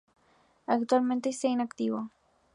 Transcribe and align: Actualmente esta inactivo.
Actualmente 0.65 1.29
esta 1.29 1.45
inactivo. 1.47 2.09